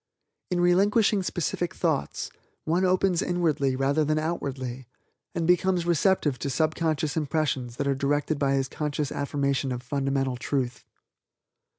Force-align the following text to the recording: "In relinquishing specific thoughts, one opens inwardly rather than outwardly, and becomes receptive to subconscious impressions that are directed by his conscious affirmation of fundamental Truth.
"In 0.49 0.59
relinquishing 0.59 1.21
specific 1.21 1.75
thoughts, 1.75 2.31
one 2.63 2.83
opens 2.83 3.21
inwardly 3.21 3.75
rather 3.75 4.03
than 4.03 4.17
outwardly, 4.17 4.87
and 5.35 5.45
becomes 5.45 5.85
receptive 5.85 6.39
to 6.39 6.49
subconscious 6.49 7.15
impressions 7.15 7.75
that 7.75 7.87
are 7.87 7.93
directed 7.93 8.39
by 8.39 8.53
his 8.53 8.67
conscious 8.67 9.11
affirmation 9.11 9.71
of 9.71 9.83
fundamental 9.83 10.37
Truth. 10.37 10.85